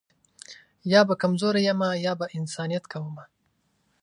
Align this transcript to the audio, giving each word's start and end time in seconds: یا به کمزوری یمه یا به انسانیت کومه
یا 0.91 1.01
به 1.07 1.15
کمزوری 1.21 1.61
یمه 1.69 1.89
یا 2.05 2.13
به 2.19 2.25
انسانیت 2.37 2.85
کومه 2.91 3.25